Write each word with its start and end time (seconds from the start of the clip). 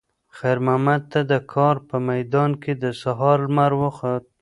خیر 0.37 0.57
محمد 0.65 1.01
ته 1.11 1.19
د 1.31 1.33
کار 1.53 1.75
په 1.89 1.95
میدان 2.09 2.51
کې 2.61 2.73
د 2.83 2.85
سهار 3.01 3.39
لمر 3.49 3.71
وخوت. 3.81 4.23